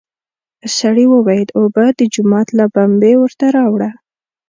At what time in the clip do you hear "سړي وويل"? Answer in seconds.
0.77-1.47